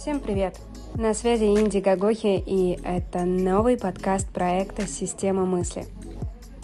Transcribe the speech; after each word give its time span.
Всем 0.00 0.18
привет! 0.18 0.58
На 0.94 1.12
связи 1.12 1.44
Инди 1.44 1.76
Гагохи, 1.76 2.42
и 2.46 2.80
это 2.82 3.26
новый 3.26 3.76
подкаст 3.76 4.32
проекта 4.32 4.86
«Система 4.86 5.44
мысли». 5.44 5.84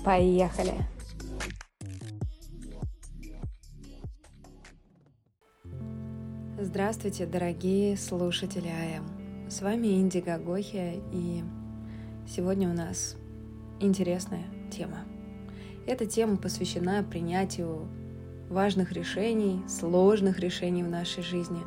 Поехали! 0.07 0.73
Здравствуйте, 6.59 7.27
дорогие 7.27 7.99
слушатели 7.99 8.69
АМ! 8.69 9.51
С 9.51 9.61
вами 9.61 9.89
Инди 10.01 10.21
Гагохи, 10.21 11.03
и 11.13 11.45
сегодня 12.27 12.71
у 12.71 12.73
нас 12.73 13.17
интересная 13.81 14.47
тема. 14.71 15.05
Эта 15.87 16.07
тема 16.07 16.39
посвящена 16.39 17.03
принятию 17.03 17.87
важных 18.49 18.93
решений, 18.93 19.61
сложных 19.69 20.39
решений 20.39 20.83
в 20.83 20.89
нашей 20.89 21.23
жизни, 21.23 21.61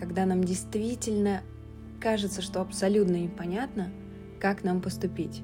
когда 0.00 0.24
нам 0.24 0.42
действительно 0.42 1.42
кажется, 2.00 2.40
что 2.40 2.62
абсолютно 2.62 3.16
непонятно, 3.16 3.90
как 4.40 4.64
нам 4.64 4.80
поступить. 4.80 5.42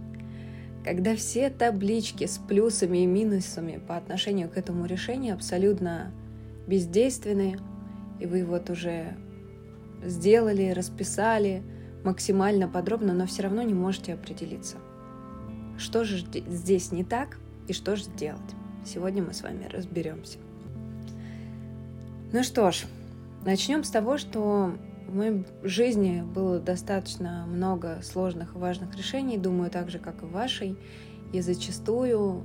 Когда 0.82 1.14
все 1.14 1.50
таблички 1.50 2.24
с 2.24 2.38
плюсами 2.38 3.02
и 3.02 3.06
минусами 3.06 3.78
по 3.86 3.98
отношению 3.98 4.48
к 4.48 4.56
этому 4.56 4.86
решению 4.86 5.34
абсолютно 5.34 6.10
бездейственны, 6.66 7.58
и 8.18 8.24
вы 8.24 8.46
вот 8.46 8.70
уже 8.70 9.14
сделали, 10.02 10.70
расписали 10.70 11.62
максимально 12.02 12.66
подробно, 12.66 13.12
но 13.12 13.26
все 13.26 13.42
равно 13.42 13.60
не 13.60 13.74
можете 13.74 14.14
определиться. 14.14 14.76
Что 15.76 16.04
же 16.04 16.24
здесь 16.48 16.92
не 16.92 17.04
так 17.04 17.38
и 17.68 17.74
что 17.74 17.94
же 17.94 18.04
делать? 18.16 18.40
Сегодня 18.86 19.22
мы 19.22 19.34
с 19.34 19.42
вами 19.42 19.68
разберемся. 19.70 20.38
Ну 22.32 22.42
что 22.42 22.70
ж, 22.70 22.84
начнем 23.46 23.84
с 23.84 23.90
того, 23.90 24.18
что 24.18 24.74
в 25.06 25.14
моей 25.14 25.44
жизни 25.62 26.22
было 26.22 26.58
достаточно 26.58 27.46
много 27.46 28.00
сложных 28.02 28.56
и 28.56 28.58
важных 28.58 28.96
решений, 28.96 29.38
думаю, 29.38 29.70
так 29.70 29.88
же, 29.88 29.98
как 29.98 30.22
и 30.22 30.26
в 30.26 30.32
вашей. 30.32 30.76
И 31.32 31.40
зачастую 31.40 32.42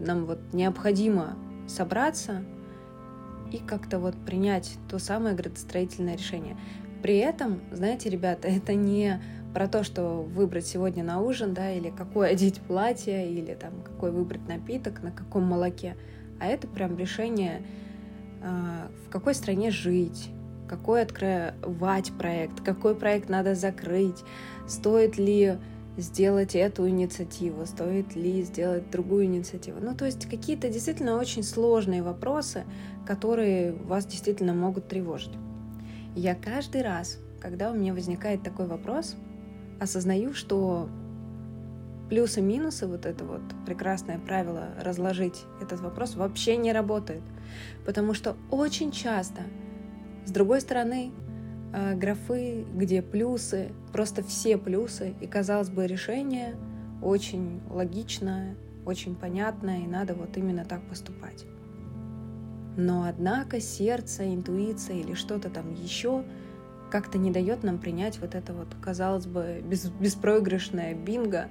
нам 0.00 0.24
вот 0.24 0.38
необходимо 0.52 1.36
собраться 1.68 2.42
и 3.52 3.58
как-то 3.58 3.98
вот 3.98 4.14
принять 4.24 4.76
то 4.90 4.98
самое 4.98 5.36
градостроительное 5.36 6.16
решение. 6.16 6.56
При 7.02 7.18
этом, 7.18 7.60
знаете, 7.70 8.08
ребята, 8.08 8.48
это 8.48 8.74
не 8.74 9.20
про 9.54 9.68
то, 9.68 9.84
что 9.84 10.22
выбрать 10.22 10.66
сегодня 10.66 11.04
на 11.04 11.20
ужин, 11.20 11.54
да, 11.54 11.70
или 11.70 11.90
какое 11.90 12.30
одеть 12.30 12.60
платье, 12.60 13.30
или 13.30 13.54
там 13.54 13.82
какой 13.82 14.10
выбрать 14.10 14.46
напиток, 14.48 15.02
на 15.02 15.12
каком 15.12 15.44
молоке, 15.44 15.94
а 16.40 16.46
это 16.46 16.66
прям 16.66 16.96
решение 16.96 17.62
в 18.42 19.10
какой 19.10 19.34
стране 19.34 19.70
жить, 19.70 20.30
какой 20.68 21.02
открывать 21.02 22.12
проект, 22.18 22.60
какой 22.60 22.94
проект 22.94 23.28
надо 23.28 23.54
закрыть, 23.54 24.22
стоит 24.66 25.16
ли 25.18 25.58
сделать 25.96 26.54
эту 26.54 26.88
инициативу, 26.88 27.64
стоит 27.66 28.14
ли 28.14 28.42
сделать 28.42 28.90
другую 28.90 29.24
инициативу. 29.24 29.78
Ну, 29.80 29.94
то 29.94 30.04
есть 30.04 30.26
какие-то 30.26 30.68
действительно 30.68 31.16
очень 31.16 31.42
сложные 31.42 32.02
вопросы, 32.02 32.64
которые 33.06 33.72
вас 33.72 34.06
действительно 34.06 34.52
могут 34.52 34.88
тревожить. 34.88 35.32
я 36.14 36.34
каждый 36.34 36.82
раз, 36.82 37.18
когда 37.40 37.70
у 37.70 37.74
меня 37.74 37.94
возникает 37.94 38.42
такой 38.42 38.66
вопрос, 38.66 39.16
осознаю, 39.80 40.34
что 40.34 40.88
плюсы-минусы, 42.08 42.86
вот 42.86 43.06
это 43.06 43.24
вот 43.24 43.42
прекрасное 43.64 44.18
правило 44.18 44.68
разложить 44.80 45.44
этот 45.60 45.80
вопрос 45.80 46.14
вообще 46.14 46.56
не 46.56 46.72
работает. 46.72 47.22
Потому 47.84 48.14
что 48.14 48.36
очень 48.50 48.92
часто, 48.92 49.42
с 50.24 50.30
другой 50.30 50.60
стороны, 50.60 51.10
э, 51.72 51.94
графы, 51.94 52.66
где 52.74 53.02
плюсы, 53.02 53.72
просто 53.92 54.22
все 54.22 54.56
плюсы, 54.58 55.14
и, 55.20 55.26
казалось 55.26 55.70
бы, 55.70 55.86
решение 55.86 56.56
очень 57.02 57.60
логичное, 57.70 58.56
очень 58.84 59.14
понятное, 59.14 59.80
и 59.80 59.86
надо 59.86 60.14
вот 60.14 60.36
именно 60.36 60.64
так 60.64 60.82
поступать. 60.88 61.44
Но 62.76 63.04
однако 63.08 63.60
сердце, 63.60 64.32
интуиция 64.34 64.96
или 64.96 65.14
что-то 65.14 65.48
там 65.48 65.72
еще 65.72 66.24
как-то 66.90 67.18
не 67.18 67.30
дает 67.30 67.62
нам 67.62 67.78
принять 67.78 68.18
вот 68.20 68.34
это 68.34 68.52
вот, 68.52 68.68
казалось 68.80 69.26
бы, 69.26 69.62
без, 69.66 69.88
беспроигрышное 69.88 70.94
бинго, 70.94 71.48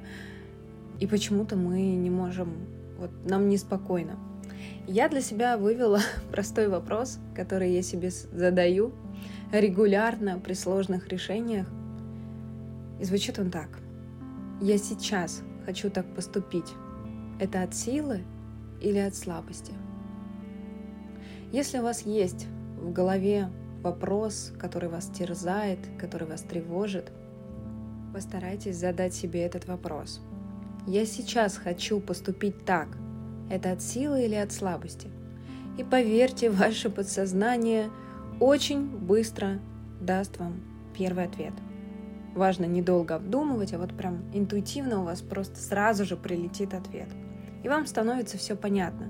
и 1.00 1.08
почему-то 1.08 1.56
мы 1.56 1.82
не 1.82 2.10
можем, 2.10 2.54
вот 2.98 3.12
нам 3.26 3.50
неспокойно. 3.50 4.18
Я 4.88 5.10
для 5.10 5.22
себя 5.22 5.58
вывела 5.58 6.00
простой 6.32 6.68
вопрос, 6.68 7.20
который 7.36 7.74
я 7.74 7.82
себе 7.82 8.12
задаю 8.12 8.94
регулярно 9.52 10.40
при 10.40 10.54
сложных 10.54 11.08
решениях. 11.10 11.68
И 13.00 13.04
звучит 13.04 13.40
он 13.40 13.52
так. 13.52 13.70
Я 14.62 14.78
сейчас 14.78 15.42
хочу 15.66 15.90
так 15.90 16.06
поступить. 16.16 16.72
Это 17.40 17.64
от 17.64 17.76
силы 17.76 18.24
или 18.82 18.98
от 19.00 19.16
слабости? 19.16 19.74
Если 21.52 21.80
у 21.80 21.84
вас 21.84 22.04
есть 22.04 22.48
в 22.80 22.92
голове 22.94 23.50
вопрос, 23.82 24.54
который 24.58 24.90
вас 24.90 25.08
терзает, 25.08 25.80
который 26.00 26.28
вас 26.28 26.42
тревожит, 26.42 27.12
постарайтесь 28.14 28.78
задать 28.78 29.14
себе 29.14 29.42
этот 29.42 29.68
вопрос– 29.68 30.22
я 30.88 31.06
сейчас 31.06 31.58
хочу 31.58 32.00
поступить 32.00 32.66
так. 32.66 32.88
Это 33.50 33.72
от 33.72 33.82
силы 33.82 34.26
или 34.26 34.36
от 34.36 34.52
слабости? 34.52 35.10
И 35.78 35.84
поверьте, 35.84 36.50
ваше 36.52 36.90
подсознание 36.90 37.90
очень 38.40 38.88
быстро 38.88 39.60
даст 40.00 40.38
вам 40.38 40.62
первый 40.96 41.26
ответ. 41.26 41.54
Важно 42.36 42.66
недолго 42.66 43.16
обдумывать, 43.16 43.74
а 43.74 43.78
вот 43.78 43.96
прям 43.96 44.26
интуитивно 44.34 45.02
у 45.02 45.06
вас 45.06 45.22
просто 45.22 45.56
сразу 45.58 46.06
же 46.06 46.18
прилетит 46.18 46.74
ответ. 46.74 47.08
И 47.64 47.70
вам 47.70 47.88
становится 47.88 48.38
все 48.38 48.56
понятно. 48.56 49.10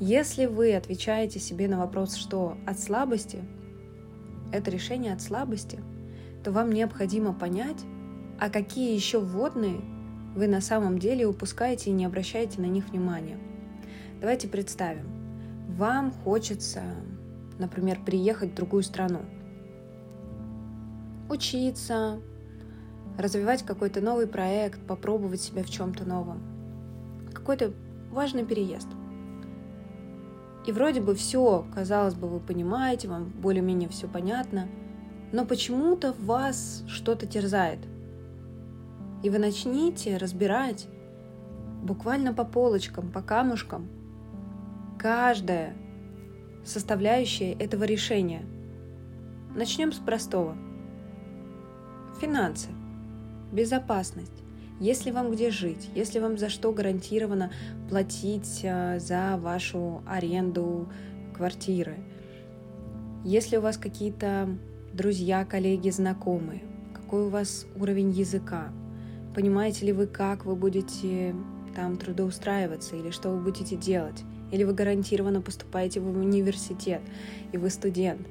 Если 0.00 0.46
вы 0.46 0.74
отвечаете 0.74 1.38
себе 1.38 1.68
на 1.68 1.78
вопрос, 1.78 2.14
что 2.14 2.56
от 2.66 2.78
слабости, 2.78 3.42
это 4.52 4.70
решение 4.70 5.12
от 5.12 5.20
слабости, 5.20 5.80
то 6.42 6.52
вам 6.52 6.70
необходимо 6.70 7.32
понять, 7.32 7.84
а 8.38 8.50
какие 8.50 8.94
еще 8.94 9.18
вводные 9.18 9.80
вы 10.34 10.48
на 10.48 10.60
самом 10.60 10.98
деле 10.98 11.26
упускаете 11.26 11.90
и 11.90 11.94
не 11.94 12.04
обращаете 12.04 12.60
на 12.60 12.66
них 12.66 12.88
внимания. 12.88 13.38
Давайте 14.20 14.48
представим, 14.48 15.06
вам 15.68 16.12
хочется, 16.24 16.82
например, 17.58 17.98
приехать 18.04 18.50
в 18.50 18.54
другую 18.54 18.82
страну, 18.82 19.20
учиться, 21.28 22.20
развивать 23.16 23.62
какой-то 23.62 24.00
новый 24.00 24.26
проект, 24.26 24.80
попробовать 24.86 25.40
себя 25.40 25.62
в 25.62 25.70
чем-то 25.70 26.04
новом. 26.04 26.42
Какой-то 27.32 27.72
важный 28.10 28.44
переезд. 28.44 28.88
И 30.66 30.72
вроде 30.72 31.00
бы 31.00 31.14
все, 31.14 31.66
казалось 31.74 32.14
бы, 32.14 32.26
вы 32.26 32.40
понимаете, 32.40 33.08
вам 33.08 33.24
более-менее 33.24 33.88
все 33.88 34.08
понятно, 34.08 34.66
но 35.30 35.44
почему-то 35.44 36.12
вас 36.12 36.82
что-то 36.88 37.26
терзает– 37.26 37.78
и 39.24 39.30
вы 39.30 39.38
начните 39.38 40.18
разбирать 40.18 40.86
буквально 41.82 42.34
по 42.34 42.44
полочкам, 42.44 43.10
по 43.10 43.22
камушкам 43.22 43.88
каждая 44.98 45.74
составляющая 46.62 47.52
этого 47.52 47.84
решения. 47.84 48.44
Начнем 49.54 49.92
с 49.92 49.96
простого. 49.96 50.54
Финансы, 52.20 52.68
безопасность. 53.50 54.42
Если 54.78 55.10
вам 55.10 55.30
где 55.30 55.50
жить, 55.50 55.88
если 55.94 56.18
вам 56.18 56.36
за 56.36 56.50
что 56.50 56.72
гарантированно 56.72 57.50
платить 57.88 58.62
а, 58.64 58.98
за 58.98 59.38
вашу 59.38 60.02
аренду 60.06 60.86
квартиры, 61.34 61.96
если 63.24 63.56
у 63.56 63.62
вас 63.62 63.78
какие-то 63.78 64.50
друзья, 64.92 65.46
коллеги, 65.46 65.88
знакомые, 65.88 66.62
какой 66.92 67.22
у 67.22 67.30
вас 67.30 67.66
уровень 67.76 68.10
языка, 68.10 68.70
Понимаете 69.34 69.86
ли 69.86 69.92
вы, 69.92 70.06
как 70.06 70.44
вы 70.44 70.54
будете 70.54 71.34
там 71.74 71.96
трудоустраиваться 71.96 72.96
или 72.96 73.10
что 73.10 73.30
вы 73.30 73.40
будете 73.40 73.74
делать? 73.76 74.22
Или 74.52 74.62
вы 74.62 74.74
гарантированно 74.74 75.40
поступаете 75.40 76.00
в 76.00 76.06
университет, 76.06 77.00
и 77.52 77.58
вы 77.58 77.70
студент? 77.70 78.26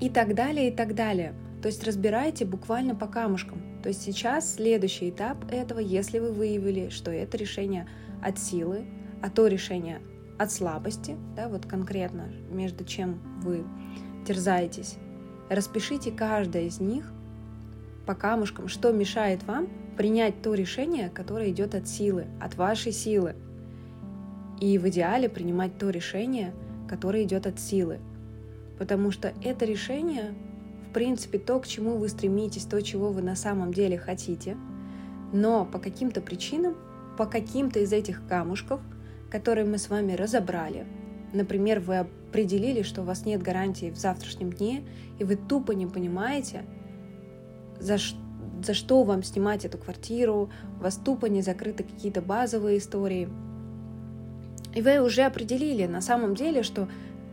И 0.00 0.08
так 0.08 0.34
далее, 0.34 0.68
и 0.68 0.70
так 0.70 0.94
далее. 0.94 1.34
То 1.60 1.68
есть 1.68 1.82
разбирайте 1.82 2.44
буквально 2.44 2.94
по 2.94 3.06
камушкам. 3.06 3.62
То 3.82 3.88
есть 3.88 4.02
сейчас 4.02 4.54
следующий 4.54 5.10
этап 5.10 5.50
этого, 5.50 5.80
если 5.80 6.18
вы 6.18 6.30
выявили, 6.30 6.90
что 6.90 7.10
это 7.10 7.36
решение 7.36 7.88
от 8.22 8.38
силы, 8.38 8.84
а 9.22 9.30
то 9.30 9.46
решение 9.46 10.00
от 10.38 10.52
слабости, 10.52 11.16
да, 11.34 11.48
вот 11.48 11.66
конкретно 11.66 12.28
между 12.50 12.84
чем 12.84 13.18
вы 13.42 13.64
терзаетесь, 14.26 14.96
распишите 15.48 16.12
каждое 16.12 16.64
из 16.64 16.80
них 16.80 17.12
по 18.06 18.14
камушкам, 18.14 18.68
что 18.68 18.92
мешает 18.92 19.42
вам 19.44 19.68
принять 19.96 20.42
то 20.42 20.54
решение, 20.54 21.08
которое 21.08 21.50
идет 21.50 21.74
от 21.74 21.88
силы, 21.88 22.26
от 22.40 22.56
вашей 22.56 22.92
силы. 22.92 23.34
И 24.60 24.78
в 24.78 24.88
идеале 24.88 25.28
принимать 25.28 25.78
то 25.78 25.90
решение, 25.90 26.54
которое 26.88 27.24
идет 27.24 27.46
от 27.46 27.58
силы. 27.58 27.98
Потому 28.78 29.10
что 29.10 29.32
это 29.42 29.64
решение 29.64 30.34
принципе, 30.94 31.38
то, 31.38 31.60
к 31.60 31.66
чему 31.66 31.98
вы 31.98 32.08
стремитесь, 32.08 32.64
то, 32.64 32.80
чего 32.80 33.10
вы 33.10 33.20
на 33.20 33.36
самом 33.36 33.74
деле 33.74 33.98
хотите, 33.98 34.56
но 35.34 35.66
по 35.66 35.78
каким-то 35.78 36.22
причинам, 36.22 36.76
по 37.18 37.26
каким-то 37.26 37.80
из 37.80 37.92
этих 37.92 38.26
камушков, 38.26 38.80
которые 39.30 39.66
мы 39.66 39.76
с 39.76 39.90
вами 39.90 40.12
разобрали, 40.12 40.86
например, 41.34 41.80
вы 41.80 41.98
определили, 41.98 42.82
что 42.82 43.02
у 43.02 43.04
вас 43.04 43.26
нет 43.26 43.42
гарантии 43.42 43.90
в 43.90 43.98
завтрашнем 43.98 44.52
дне, 44.52 44.84
и 45.18 45.24
вы 45.24 45.36
тупо 45.36 45.72
не 45.72 45.86
понимаете, 45.86 46.62
за, 47.80 47.98
за 48.64 48.74
что 48.74 49.02
вам 49.04 49.22
снимать 49.22 49.64
эту 49.64 49.78
квартиру, 49.78 50.50
у 50.78 50.82
вас 50.82 50.96
тупо 50.96 51.26
не 51.26 51.42
закрыты 51.42 51.84
какие-то 51.84 52.22
базовые 52.22 52.78
истории. 52.78 53.28
И 54.74 54.82
вы 54.82 55.00
уже 55.00 55.22
определили 55.22 55.86
на 55.86 56.00
самом 56.00 56.34
деле, 56.34 56.62
что 56.62 56.88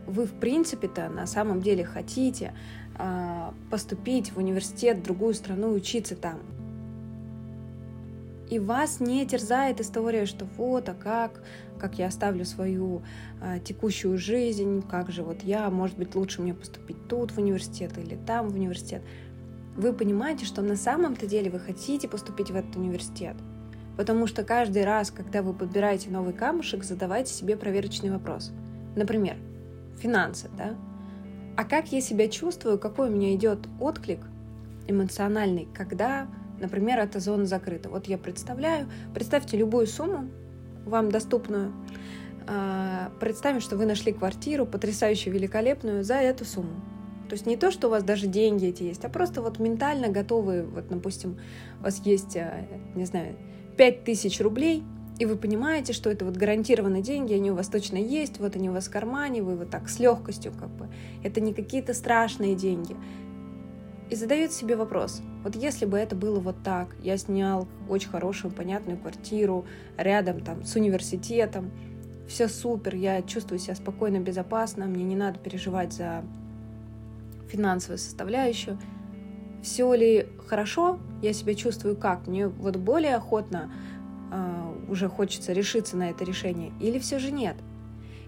вы 0.06 0.26
в 0.26 0.32
принципе-то 0.32 1.08
на 1.08 1.26
самом 1.26 1.60
деле 1.60 1.84
хотите 1.84 2.52
э, 2.98 3.50
поступить 3.70 4.32
в 4.32 4.38
университет 4.38 4.98
в 4.98 5.02
другую 5.02 5.34
страну 5.34 5.72
учиться 5.72 6.16
там. 6.16 6.40
И 8.50 8.58
вас 8.58 9.00
не 9.00 9.24
терзает 9.26 9.80
история, 9.80 10.26
что 10.26 10.44
вот, 10.58 10.88
а 10.88 10.94
как, 10.94 11.42
как 11.78 11.98
я 11.98 12.08
оставлю 12.08 12.44
свою 12.44 13.02
э, 13.40 13.58
текущую 13.64 14.18
жизнь, 14.18 14.82
как 14.82 15.10
же 15.10 15.22
вот 15.22 15.42
я, 15.42 15.70
может 15.70 15.96
быть, 15.96 16.14
лучше 16.14 16.42
мне 16.42 16.52
поступить 16.52 17.08
тут 17.08 17.30
в 17.30 17.38
университет 17.38 17.96
или 17.96 18.14
там 18.26 18.50
в 18.50 18.54
университет. 18.54 19.02
Вы 19.76 19.92
понимаете, 19.92 20.44
что 20.44 20.62
на 20.62 20.76
самом-то 20.76 21.26
деле 21.26 21.50
вы 21.50 21.58
хотите 21.58 22.08
поступить 22.08 22.50
в 22.50 22.56
этот 22.56 22.76
университет. 22.76 23.36
Потому 23.96 24.26
что 24.26 24.42
каждый 24.44 24.84
раз, 24.84 25.10
когда 25.10 25.42
вы 25.42 25.52
подбираете 25.52 26.10
новый 26.10 26.32
камушек, 26.32 26.84
задавайте 26.84 27.32
себе 27.32 27.56
проверочный 27.56 28.10
вопрос. 28.10 28.52
Например, 28.96 29.36
финансы, 29.98 30.48
да? 30.56 30.74
А 31.56 31.64
как 31.64 31.92
я 31.92 32.00
себя 32.00 32.28
чувствую, 32.28 32.78
какой 32.78 33.08
у 33.08 33.12
меня 33.12 33.34
идет 33.34 33.60
отклик 33.80 34.20
эмоциональный, 34.88 35.68
когда, 35.74 36.26
например, 36.60 36.98
эта 36.98 37.20
зона 37.20 37.44
закрыта. 37.44 37.88
Вот 37.88 38.06
я 38.06 38.18
представляю, 38.18 38.88
представьте 39.14 39.56
любую 39.56 39.86
сумму, 39.86 40.28
вам 40.84 41.10
доступную, 41.10 41.72
а, 42.46 43.10
представим, 43.20 43.60
что 43.60 43.76
вы 43.76 43.86
нашли 43.86 44.12
квартиру 44.12 44.66
потрясающую, 44.66 45.32
великолепную 45.32 46.04
за 46.04 46.14
эту 46.14 46.44
сумму. 46.44 46.74
То 47.32 47.34
есть 47.34 47.46
не 47.46 47.56
то, 47.56 47.70
что 47.70 47.86
у 47.86 47.90
вас 47.90 48.04
даже 48.04 48.26
деньги 48.26 48.66
эти 48.66 48.82
есть, 48.82 49.06
а 49.06 49.08
просто 49.08 49.40
вот 49.40 49.58
ментально 49.58 50.08
готовы, 50.08 50.64
вот, 50.64 50.88
допустим, 50.90 51.38
у 51.80 51.84
вас 51.84 52.02
есть, 52.04 52.36
а, 52.36 52.66
не 52.94 53.06
знаю, 53.06 53.36
5000 53.78 54.38
рублей, 54.42 54.82
и 55.18 55.24
вы 55.24 55.36
понимаете, 55.36 55.94
что 55.94 56.10
это 56.10 56.26
вот 56.26 56.36
гарантированные 56.36 57.00
деньги, 57.00 57.32
они 57.32 57.50
у 57.50 57.54
вас 57.54 57.68
точно 57.68 57.96
есть, 57.96 58.38
вот 58.38 58.54
они 58.54 58.68
у 58.68 58.74
вас 58.74 58.88
в 58.88 58.90
кармане, 58.90 59.42
вы 59.42 59.56
вот 59.56 59.70
так 59.70 59.88
с 59.88 59.98
легкостью 59.98 60.52
как 60.52 60.68
бы. 60.68 60.88
Это 61.24 61.40
не 61.40 61.54
какие-то 61.54 61.94
страшные 61.94 62.54
деньги. 62.54 62.94
И 64.10 64.14
задает 64.14 64.52
себе 64.52 64.76
вопрос, 64.76 65.22
вот 65.42 65.56
если 65.56 65.86
бы 65.86 65.96
это 65.96 66.14
было 66.14 66.38
вот 66.38 66.56
так, 66.62 66.94
я 67.02 67.16
снял 67.16 67.66
очень 67.88 68.10
хорошую, 68.10 68.52
понятную 68.52 68.98
квартиру 68.98 69.64
рядом 69.96 70.42
там 70.42 70.66
с 70.66 70.76
университетом, 70.76 71.70
все 72.28 72.46
супер, 72.48 72.94
я 72.94 73.22
чувствую 73.22 73.58
себя 73.58 73.74
спокойно, 73.74 74.18
безопасно, 74.18 74.84
мне 74.84 75.02
не 75.02 75.16
надо 75.16 75.38
переживать 75.38 75.94
за 75.94 76.24
финансовую 77.52 77.98
составляющую. 77.98 78.78
Все 79.62 79.92
ли 79.94 80.26
хорошо, 80.48 80.98
я 81.22 81.32
себя 81.32 81.54
чувствую 81.54 81.96
как? 81.96 82.26
Мне 82.26 82.48
вот 82.48 82.76
более 82.76 83.14
охотно 83.14 83.70
э, 84.32 84.74
уже 84.88 85.08
хочется 85.08 85.52
решиться 85.52 85.96
на 85.96 86.10
это 86.10 86.24
решение, 86.24 86.72
или 86.80 86.98
все 86.98 87.18
же 87.18 87.30
нет? 87.30 87.56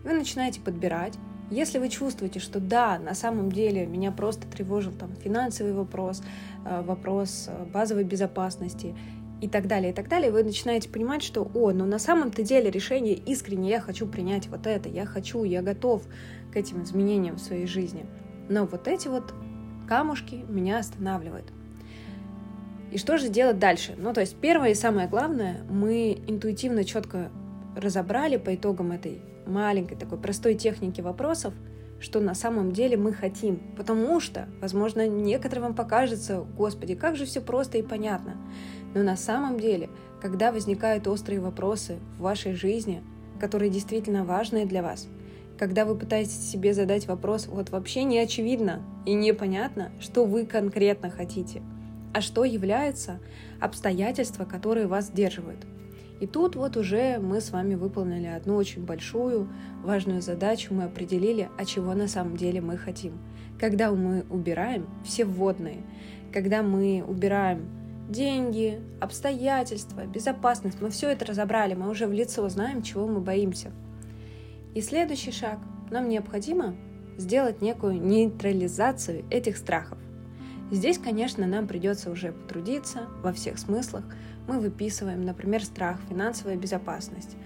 И 0.04 0.06
вы 0.06 0.14
начинаете 0.14 0.60
подбирать. 0.60 1.14
Если 1.50 1.78
вы 1.78 1.88
чувствуете, 1.88 2.40
что 2.40 2.60
да, 2.60 2.98
на 2.98 3.14
самом 3.14 3.50
деле 3.50 3.86
меня 3.86 4.12
просто 4.12 4.46
тревожил 4.46 4.92
там 4.92 5.14
финансовый 5.16 5.72
вопрос, 5.72 6.22
э, 6.64 6.82
вопрос 6.82 7.48
базовой 7.72 8.04
безопасности 8.04 8.94
и 9.40 9.48
так 9.48 9.66
далее, 9.66 9.90
и 9.90 9.94
так 9.94 10.08
далее, 10.08 10.30
вы 10.30 10.44
начинаете 10.44 10.88
понимать, 10.88 11.22
что, 11.22 11.50
о, 11.52 11.72
ну 11.72 11.84
на 11.84 11.98
самом-то 11.98 12.42
деле 12.42 12.70
решение 12.70 13.14
искренне, 13.14 13.70
я 13.70 13.80
хочу 13.80 14.06
принять 14.06 14.48
вот 14.48 14.66
это, 14.66 14.88
я 14.88 15.04
хочу, 15.04 15.44
я 15.44 15.62
готов 15.62 16.02
к 16.52 16.56
этим 16.56 16.82
изменениям 16.84 17.36
в 17.36 17.40
своей 17.40 17.66
жизни. 17.66 18.06
Но 18.48 18.66
вот 18.66 18.88
эти 18.88 19.08
вот 19.08 19.32
камушки 19.86 20.44
меня 20.48 20.78
останавливают. 20.78 21.52
И 22.90 22.98
что 22.98 23.18
же 23.18 23.28
делать 23.28 23.58
дальше? 23.58 23.94
Ну, 23.96 24.12
то 24.12 24.20
есть 24.20 24.36
первое 24.36 24.70
и 24.70 24.74
самое 24.74 25.08
главное, 25.08 25.62
мы 25.68 26.22
интуитивно 26.26 26.84
четко 26.84 27.30
разобрали 27.76 28.36
по 28.36 28.54
итогам 28.54 28.92
этой 28.92 29.20
маленькой 29.46 29.96
такой 29.96 30.18
простой 30.18 30.54
техники 30.54 31.00
вопросов, 31.00 31.54
что 32.00 32.20
на 32.20 32.34
самом 32.34 32.72
деле 32.72 32.96
мы 32.96 33.12
хотим. 33.12 33.60
Потому 33.76 34.20
что, 34.20 34.48
возможно, 34.60 35.08
некоторым 35.08 35.64
вам 35.64 35.74
покажется, 35.74 36.44
господи, 36.56 36.94
как 36.94 37.16
же 37.16 37.24
все 37.24 37.40
просто 37.40 37.78
и 37.78 37.82
понятно. 37.82 38.36
Но 38.94 39.02
на 39.02 39.16
самом 39.16 39.58
деле, 39.58 39.90
когда 40.20 40.52
возникают 40.52 41.08
острые 41.08 41.40
вопросы 41.40 41.98
в 42.18 42.22
вашей 42.22 42.54
жизни, 42.54 43.02
которые 43.40 43.70
действительно 43.70 44.24
важны 44.24 44.66
для 44.66 44.82
вас, 44.82 45.08
когда 45.58 45.84
вы 45.84 45.96
пытаетесь 45.96 46.50
себе 46.50 46.74
задать 46.74 47.06
вопрос, 47.06 47.46
вот 47.46 47.70
вообще 47.70 48.04
не 48.04 48.18
очевидно 48.18 48.82
и 49.06 49.14
непонятно, 49.14 49.92
что 50.00 50.24
вы 50.24 50.46
конкретно 50.46 51.10
хотите– 51.10 51.62
а 52.14 52.20
что 52.20 52.44
является 52.44 53.18
обстоятельства, 53.60 54.44
которые 54.44 54.86
вас 54.86 55.08
сдерживают. 55.08 55.66
И 56.20 56.28
тут 56.28 56.54
вот 56.54 56.76
уже 56.76 57.18
мы 57.18 57.40
с 57.40 57.50
вами 57.50 57.74
выполнили 57.74 58.28
одну 58.28 58.54
очень 58.54 58.86
большую, 58.86 59.48
важную 59.82 60.22
задачу, 60.22 60.72
мы 60.72 60.84
определили, 60.84 61.50
а 61.58 61.64
чего 61.64 61.92
на 61.92 62.06
самом 62.06 62.36
деле 62.36 62.60
мы 62.60 62.78
хотим. 62.78 63.18
Когда 63.58 63.90
мы 63.90 64.24
убираем 64.30 64.86
все 65.04 65.24
вводные, 65.24 65.82
когда 66.32 66.62
мы 66.62 67.04
убираем 67.06 67.66
деньги, 68.08 68.80
обстоятельства, 69.00 70.06
безопасность, 70.06 70.80
мы 70.80 70.90
все 70.90 71.10
это 71.10 71.24
разобрали, 71.24 71.74
мы 71.74 71.90
уже 71.90 72.06
в 72.06 72.12
лицо 72.12 72.48
знаем, 72.48 72.82
чего 72.82 73.08
мы 73.08 73.20
боимся. 73.20 73.72
И 74.74 74.80
следующий 74.80 75.30
шаг. 75.30 75.58
Нам 75.90 76.08
необходимо 76.08 76.74
сделать 77.16 77.62
некую 77.62 78.02
нейтрализацию 78.02 79.24
этих 79.30 79.56
страхов. 79.56 79.98
Здесь, 80.72 80.98
конечно, 80.98 81.46
нам 81.46 81.68
придется 81.68 82.10
уже 82.10 82.32
потрудиться 82.32 83.02
во 83.22 83.32
всех 83.32 83.58
смыслах. 83.58 84.04
Мы 84.48 84.58
выписываем, 84.58 85.24
например, 85.24 85.64
страх, 85.64 86.00
финансовая 86.08 86.56
безопасность. 86.56 87.36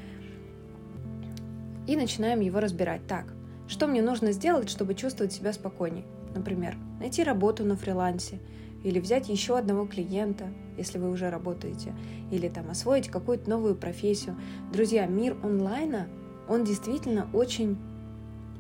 И 1.87 1.97
начинаем 1.97 2.41
его 2.41 2.61
разбирать. 2.61 3.07
Так, 3.07 3.35
что 3.67 3.87
мне 3.87 4.01
нужно 4.01 4.33
сделать, 4.33 4.71
чтобы 4.71 4.95
чувствовать 4.95 5.33
себя 5.33 5.53
спокойней? 5.53 6.07
Например, 6.35 6.77
найти 6.99 7.23
работу 7.23 7.65
на 7.65 7.77
фрилансе, 7.77 8.39
или 8.85 9.01
взять 9.01 9.29
еще 9.29 9.59
одного 9.59 9.87
клиента, 9.87 10.47
если 10.77 10.99
вы 10.99 11.11
уже 11.11 11.31
работаете, 11.31 11.95
или 12.31 12.49
там 12.49 12.71
освоить 12.71 13.09
какую-то 13.09 13.51
новую 13.51 13.75
профессию. 13.75 14.37
Друзья, 14.73 15.07
мир 15.07 15.37
онлайна, 15.43 16.09
он 16.49 16.65
действительно 16.65 17.29
очень 17.33 17.77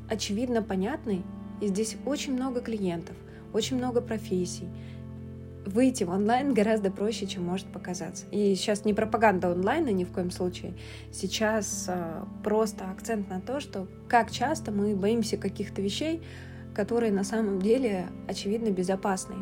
очевидно 0.08 0.62
понятный, 0.62 1.22
и 1.60 1.68
здесь 1.68 1.96
очень 2.06 2.34
много 2.34 2.60
клиентов 2.60 3.16
очень 3.52 3.76
много 3.76 4.00
профессий. 4.00 4.68
Выйти 5.64 6.04
в 6.04 6.10
онлайн 6.10 6.54
гораздо 6.54 6.90
проще, 6.90 7.26
чем 7.26 7.44
может 7.44 7.66
показаться. 7.66 8.24
И 8.30 8.54
сейчас 8.54 8.84
не 8.84 8.94
пропаганда 8.94 9.52
онлайна 9.52 9.90
ни 9.90 10.04
в 10.04 10.12
коем 10.12 10.30
случае. 10.30 10.72
Сейчас 11.12 11.86
э, 11.88 12.24
просто 12.42 12.90
акцент 12.90 13.28
на 13.28 13.40
то, 13.40 13.60
что 13.60 13.86
как 14.08 14.30
часто 14.30 14.72
мы 14.72 14.96
боимся 14.96 15.36
каких-то 15.36 15.82
вещей, 15.82 16.22
которые 16.74 17.12
на 17.12 17.24
самом 17.24 17.60
деле 17.60 18.06
очевидно 18.26 18.70
безопасны. 18.70 19.34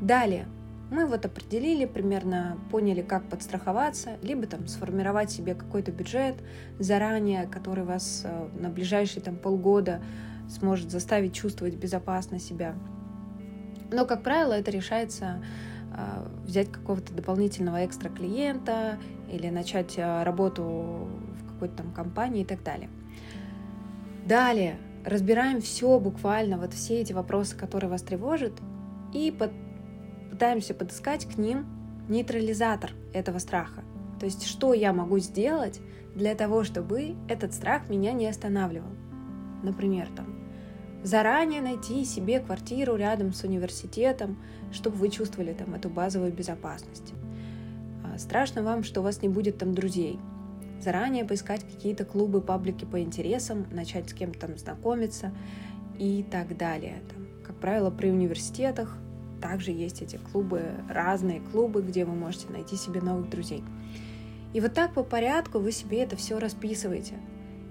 Далее, 0.00 0.46
мы 0.90 1.06
вот 1.06 1.24
определили, 1.24 1.84
примерно 1.84 2.58
поняли, 2.70 3.02
как 3.02 3.24
подстраховаться, 3.28 4.16
либо 4.22 4.46
там 4.46 4.66
сформировать 4.68 5.30
себе 5.30 5.54
какой-то 5.54 5.90
бюджет 5.90 6.36
заранее, 6.78 7.46
который 7.46 7.84
вас 7.84 8.22
э, 8.24 8.48
на 8.60 8.68
ближайшие 8.68 9.22
там 9.22 9.36
полгода 9.36 10.00
сможет 10.48 10.90
заставить 10.90 11.34
чувствовать 11.34 11.74
безопасно 11.74 12.38
себя. 12.38 12.74
Но, 13.90 14.04
как 14.04 14.22
правило, 14.22 14.52
это 14.52 14.70
решается 14.70 15.42
а, 15.92 16.28
взять 16.44 16.70
какого-то 16.70 17.12
дополнительного 17.14 17.84
экстра 17.86 18.08
клиента 18.08 18.98
или 19.30 19.48
начать 19.48 19.94
а, 19.98 20.24
работу 20.24 20.62
в 20.62 21.52
какой-то 21.52 21.76
там 21.76 21.92
компании 21.92 22.42
и 22.42 22.44
так 22.44 22.62
далее. 22.62 22.90
Далее 24.26 24.76
разбираем 25.04 25.60
все 25.60 25.98
буквально, 26.00 26.58
вот 26.58 26.74
все 26.74 27.00
эти 27.00 27.12
вопросы, 27.12 27.56
которые 27.56 27.88
вас 27.88 28.02
тревожат, 28.02 28.52
и 29.14 29.30
под, 29.30 29.52
пытаемся 30.36 30.74
подыскать 30.74 31.24
к 31.24 31.38
ним 31.38 31.64
нейтрализатор 32.10 32.92
этого 33.14 33.38
страха. 33.38 33.82
То 34.20 34.26
есть, 34.26 34.46
что 34.46 34.74
я 34.74 34.92
могу 34.92 35.18
сделать 35.18 35.80
для 36.14 36.34
того, 36.34 36.62
чтобы 36.62 37.14
этот 37.26 37.54
страх 37.54 37.88
меня 37.88 38.12
не 38.12 38.26
останавливал. 38.26 38.90
Например, 39.62 40.06
там, 40.14 40.26
заранее 41.02 41.62
найти 41.62 42.04
себе 42.04 42.38
квартиру 42.40 42.96
рядом 42.96 43.32
с 43.32 43.44
университетом, 43.44 44.36
чтобы 44.72 44.96
вы 44.96 45.08
чувствовали 45.08 45.54
там 45.54 45.72
эту 45.72 45.88
базовую 45.88 46.34
безопасность. 46.34 47.14
А, 48.04 48.18
страшно 48.18 48.62
вам, 48.62 48.84
что 48.84 49.00
у 49.00 49.04
вас 49.04 49.22
не 49.22 49.30
будет 49.30 49.56
там 49.56 49.72
друзей. 49.72 50.18
Заранее 50.82 51.24
поискать 51.24 51.64
какие-то 51.64 52.04
клубы, 52.04 52.42
паблики 52.42 52.84
по 52.84 53.00
интересам, 53.00 53.66
начать 53.70 54.10
с 54.10 54.12
кем-то 54.12 54.40
там 54.40 54.58
знакомиться 54.58 55.32
и 55.98 56.22
так 56.30 56.58
далее. 56.58 57.00
Там 57.08 57.26
как 57.42 57.56
правило, 57.56 57.90
при 57.90 58.10
университетах 58.10 58.98
также 59.48 59.70
есть 59.70 60.02
эти 60.02 60.16
клубы, 60.16 60.62
разные 60.88 61.40
клубы, 61.40 61.80
где 61.80 62.04
вы 62.04 62.14
можете 62.14 62.48
найти 62.48 62.74
себе 62.74 63.00
новых 63.00 63.30
друзей. 63.30 63.62
И 64.52 64.60
вот 64.60 64.74
так 64.74 64.92
по 64.92 65.04
порядку 65.04 65.60
вы 65.60 65.70
себе 65.70 66.02
это 66.02 66.16
все 66.16 66.40
расписываете. 66.40 67.14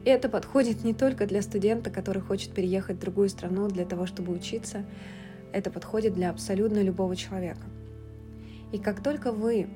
Это 0.06 0.30
подходит 0.30 0.86
не 0.86 0.94
только 0.94 1.26
для 1.26 1.42
студента, 1.42 1.90
который 1.90 2.22
хочет 2.22 2.54
переехать 2.54 2.96
в 2.96 3.02
другую 3.02 3.28
страну 3.28 3.68
для 3.68 3.86
того, 3.86 4.06
чтобы 4.06 4.32
учиться. 4.32 4.86
Это 5.52 5.70
подходит 5.70 6.14
для 6.14 6.30
абсолютно 6.30 6.82
любого 6.82 7.16
человека. 7.16 7.68
И 8.72 8.78
как 8.78 9.04
только 9.04 9.34
вы 9.34 9.68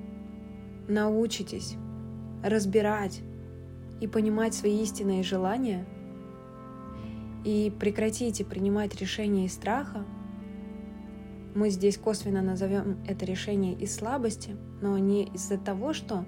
научитесь 0.87 1.75
разбирать 2.43 3.19
и 3.99 4.07
понимать 4.07 4.53
свои 4.53 4.81
истинные 4.81 5.23
желания, 5.23 5.85
и 7.43 7.73
прекратите 7.77 8.45
принимать 8.45 8.95
решения 8.95 9.45
из 9.45 9.53
страха, 9.53 10.05
мы 11.55 11.69
здесь 11.69 11.97
косвенно 11.97 12.41
назовем 12.41 12.97
это 13.07 13.25
решение 13.25 13.73
из 13.73 13.95
слабости, 13.95 14.55
но 14.81 14.97
не 14.97 15.25
из-за 15.25 15.57
того, 15.57 15.93
что 15.93 16.25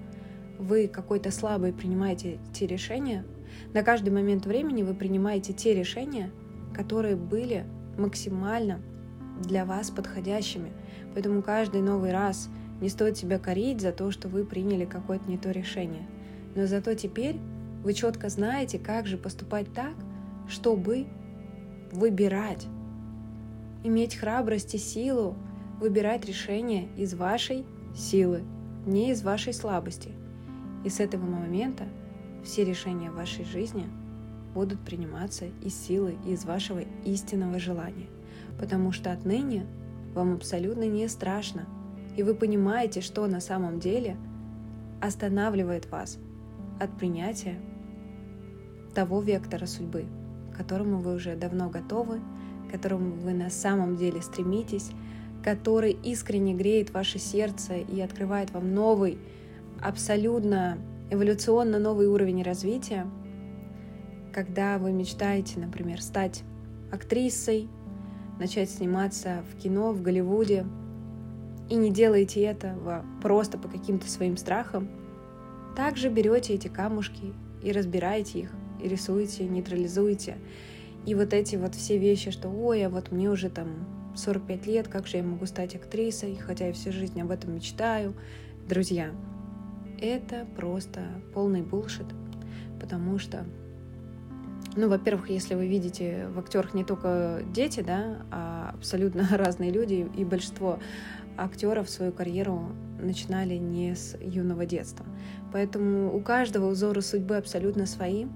вы 0.58 0.88
какой-то 0.88 1.30
слабый 1.30 1.72
принимаете 1.72 2.38
те 2.52 2.66
решения, 2.66 3.24
на 3.72 3.82
каждый 3.82 4.10
момент 4.10 4.46
времени 4.46 4.82
вы 4.82 4.94
принимаете 4.94 5.52
те 5.52 5.74
решения, 5.74 6.30
которые 6.74 7.16
были 7.16 7.64
максимально 7.98 8.80
для 9.40 9.64
вас 9.64 9.90
подходящими. 9.90 10.72
Поэтому 11.14 11.42
каждый 11.42 11.82
новый 11.82 12.12
раз 12.12 12.48
не 12.80 12.88
стоит 12.88 13.16
себя 13.16 13.38
корить 13.38 13.80
за 13.80 13.92
то, 13.92 14.10
что 14.10 14.28
вы 14.28 14.44
приняли 14.44 14.84
какое-то 14.84 15.28
не 15.30 15.38
то 15.38 15.50
решение. 15.50 16.06
Но 16.54 16.66
зато 16.66 16.94
теперь 16.94 17.36
вы 17.82 17.92
четко 17.92 18.28
знаете, 18.28 18.78
как 18.78 19.06
же 19.06 19.16
поступать 19.16 19.72
так, 19.72 19.94
чтобы 20.48 21.06
выбирать, 21.92 22.66
иметь 23.84 24.16
храбрость 24.16 24.74
и 24.74 24.78
силу 24.78 25.36
выбирать 25.80 26.24
решение 26.26 26.88
из 26.96 27.14
вашей 27.14 27.64
силы, 27.94 28.42
не 28.86 29.10
из 29.10 29.22
вашей 29.22 29.52
слабости. 29.52 30.10
И 30.84 30.88
с 30.88 31.00
этого 31.00 31.24
момента 31.24 31.84
все 32.44 32.64
решения 32.64 33.10
в 33.10 33.16
вашей 33.16 33.44
жизни 33.44 33.86
будут 34.54 34.80
приниматься 34.80 35.46
из 35.62 35.74
силы 35.74 36.16
и 36.26 36.32
из 36.32 36.44
вашего 36.44 36.80
истинного 37.04 37.58
желания. 37.58 38.06
Потому 38.58 38.92
что 38.92 39.12
отныне 39.12 39.66
вам 40.14 40.34
абсолютно 40.34 40.86
не 40.86 41.08
страшно, 41.08 41.66
и 42.16 42.22
вы 42.22 42.34
понимаете, 42.34 43.00
что 43.00 43.26
на 43.26 43.40
самом 43.40 43.80
деле 43.80 44.16
останавливает 45.00 45.90
вас 45.90 46.18
от 46.78 46.96
принятия 46.96 47.58
того 48.94 49.20
вектора 49.20 49.66
судьбы, 49.66 50.04
к 50.52 50.56
которому 50.56 50.98
вы 50.98 51.14
уже 51.14 51.34
давно 51.34 51.70
готовы, 51.70 52.20
которому 52.72 53.12
вы 53.12 53.34
на 53.34 53.50
самом 53.50 53.96
деле 53.96 54.22
стремитесь, 54.22 54.90
который 55.44 55.92
искренне 55.92 56.54
греет 56.54 56.90
ваше 56.90 57.18
сердце 57.18 57.76
и 57.76 58.00
открывает 58.00 58.50
вам 58.52 58.74
новый, 58.74 59.18
абсолютно 59.80 60.78
эволюционно 61.10 61.78
новый 61.78 62.06
уровень 62.06 62.42
развития, 62.42 63.06
когда 64.32 64.78
вы 64.78 64.92
мечтаете, 64.92 65.60
например, 65.60 66.00
стать 66.00 66.42
актрисой, 66.90 67.68
начать 68.38 68.70
сниматься 68.70 69.44
в 69.52 69.60
кино, 69.60 69.92
в 69.92 70.00
Голливуде, 70.02 70.64
и 71.68 71.74
не 71.74 71.90
делаете 71.90 72.42
этого 72.42 73.04
просто 73.22 73.58
по 73.58 73.68
каким-то 73.68 74.08
своим 74.10 74.36
страхам, 74.36 74.88
также 75.76 76.08
берете 76.08 76.54
эти 76.54 76.68
камушки 76.68 77.32
и 77.62 77.72
разбираете 77.72 78.40
их, 78.40 78.50
и 78.82 78.88
рисуете, 78.88 79.44
нейтрализуете. 79.44 80.36
И 81.06 81.14
вот 81.14 81.32
эти 81.32 81.56
вот 81.56 81.74
все 81.74 81.98
вещи, 81.98 82.30
что 82.30 82.48
ой, 82.48 82.86
а 82.86 82.88
вот 82.88 83.10
мне 83.10 83.30
уже 83.30 83.50
там 83.50 83.68
45 84.14 84.66
лет, 84.66 84.88
как 84.88 85.06
же 85.06 85.16
я 85.16 85.22
могу 85.22 85.46
стать 85.46 85.74
актрисой, 85.74 86.36
хотя 86.36 86.68
я 86.68 86.72
всю 86.72 86.92
жизнь 86.92 87.20
об 87.20 87.30
этом 87.30 87.54
мечтаю. 87.54 88.14
Друзья, 88.68 89.10
это 90.00 90.46
просто 90.56 91.00
полный 91.34 91.62
булшит, 91.62 92.06
потому 92.80 93.18
что 93.18 93.44
ну, 94.74 94.88
во-первых, 94.88 95.28
если 95.28 95.54
вы 95.54 95.66
видите 95.66 96.28
в 96.28 96.38
актерах 96.38 96.72
не 96.72 96.82
только 96.82 97.42
дети, 97.52 97.80
да, 97.80 98.22
а 98.30 98.70
абсолютно 98.74 99.26
разные 99.30 99.70
люди, 99.70 100.08
и 100.16 100.24
большинство 100.24 100.78
актеров 101.36 101.90
свою 101.90 102.12
карьеру 102.12 102.70
начинали 103.00 103.56
не 103.56 103.94
с 103.94 104.16
юного 104.20 104.64
детства. 104.64 105.04
Поэтому 105.52 106.14
у 106.14 106.20
каждого 106.20 106.70
узоры 106.70 107.02
судьбы 107.02 107.36
абсолютно 107.36 107.84
свои, 107.86 108.26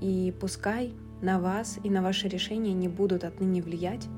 и 0.00 0.32
пускай 0.40 0.94
на 1.22 1.38
вас 1.38 1.78
и 1.82 1.90
на 1.90 2.02
ваши 2.02 2.28
решения 2.28 2.72
не 2.72 2.88
будут 2.88 3.24
отныне 3.24 3.62
влиять 3.62 4.08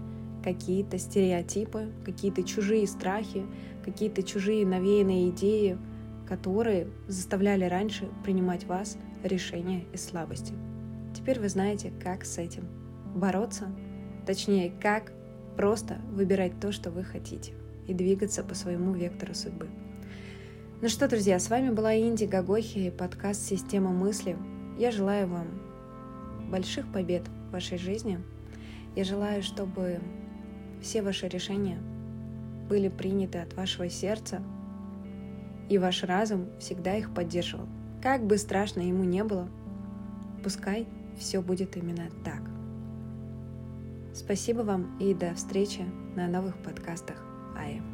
какие-то 0.42 0.98
стереотипы, 0.98 1.90
какие-то 2.04 2.42
чужие 2.42 2.86
страхи, 2.86 3.44
какие-то 3.84 4.22
чужие 4.22 4.66
навеянные 4.66 5.30
идеи, 5.30 5.78
которые 6.28 6.88
заставляли 7.08 7.64
раньше 7.64 8.08
принимать 8.24 8.64
вас 8.64 8.96
решения 9.22 9.84
из 9.92 10.04
слабости. 10.04 10.54
Теперь 11.14 11.40
вы 11.40 11.48
знаете, 11.48 11.92
как 12.02 12.24
с 12.24 12.38
этим 12.38 12.64
бороться, 13.14 13.66
точнее, 14.26 14.72
как 14.80 15.12
просто 15.56 15.98
выбирать 16.10 16.58
то, 16.60 16.72
что 16.72 16.90
вы 16.90 17.04
хотите, 17.04 17.52
и 17.86 17.94
двигаться 17.94 18.42
по 18.42 18.54
своему 18.54 18.92
вектору 18.92 19.34
судьбы. 19.34 19.68
Ну 20.80 20.88
что, 20.88 21.06
друзья, 21.06 21.38
с 21.38 21.50
вами 21.50 21.70
была 21.70 21.96
Инди 21.96 22.24
Гагохи 22.24 22.78
и 22.78 22.90
подкаст 22.90 23.42
«Система 23.42 23.90
мысли». 23.90 24.36
Я 24.78 24.90
желаю 24.90 25.28
вам 25.28 25.46
больших 26.52 26.86
побед 26.92 27.26
в 27.48 27.52
вашей 27.52 27.78
жизни. 27.78 28.20
Я 28.94 29.04
желаю, 29.04 29.42
чтобы 29.42 30.00
все 30.80 31.02
ваши 31.02 31.26
решения 31.26 31.78
были 32.68 32.88
приняты 32.88 33.38
от 33.38 33.54
вашего 33.54 33.88
сердца, 33.88 34.40
и 35.68 35.78
ваш 35.78 36.04
разум 36.04 36.46
всегда 36.60 36.94
их 36.96 37.12
поддерживал. 37.14 37.66
Как 38.02 38.24
бы 38.24 38.36
страшно 38.36 38.80
ему 38.80 39.04
не 39.04 39.24
было, 39.24 39.48
пускай 40.44 40.86
все 41.18 41.40
будет 41.40 41.76
именно 41.76 42.08
так. 42.24 42.42
Спасибо 44.14 44.60
вам 44.60 44.98
и 44.98 45.14
до 45.14 45.34
встречи 45.34 45.80
на 46.14 46.28
новых 46.28 46.58
подкастах 46.58 47.16
АЭ. 47.56 47.91